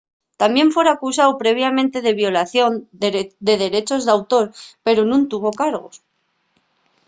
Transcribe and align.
tamién 0.41 0.67
fora 0.75 0.91
acusáu 0.93 1.31
previamente 1.43 1.97
de 2.05 2.17
violación 2.23 2.71
de 3.49 3.55
derechos 3.65 4.01
d'autor 4.07 4.45
pero 4.85 5.01
nun 5.03 5.21
tuvo 5.31 5.49
cargos 5.61 5.95